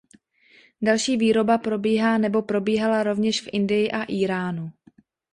[0.81, 4.71] Další výroba probíhá nebo probíhala rovněž v Indii a Íránu.